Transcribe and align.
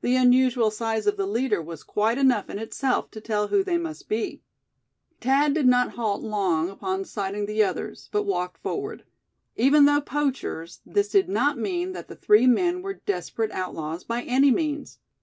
The 0.00 0.16
unusual 0.16 0.70
size 0.70 1.06
of 1.06 1.18
the 1.18 1.26
leader 1.26 1.60
was 1.60 1.82
quite 1.82 2.16
enough 2.16 2.48
in 2.48 2.58
itself 2.58 3.10
to 3.10 3.20
tell 3.20 3.48
who 3.48 3.62
they 3.62 3.76
must 3.76 4.08
be. 4.08 4.40
Thad 5.20 5.52
did 5.52 5.66
not 5.66 5.90
halt 5.96 6.22
long 6.22 6.70
upon 6.70 7.04
sighting 7.04 7.44
the 7.44 7.62
others, 7.62 8.08
but 8.10 8.22
walked 8.22 8.56
forward. 8.62 9.04
Even 9.54 9.84
though 9.84 10.00
poachers, 10.00 10.80
this 10.86 11.10
did 11.10 11.28
not 11.28 11.58
mean 11.58 11.92
that 11.92 12.08
the 12.08 12.16
three 12.16 12.46
men 12.46 12.80
were 12.80 12.94
desperate 13.04 13.50
outlaws 13.52 14.02
by 14.02 14.22
any 14.22 14.50
means. 14.50 14.98